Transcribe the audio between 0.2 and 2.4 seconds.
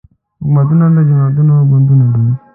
حکومتونه جماعتونه ګوندونه دي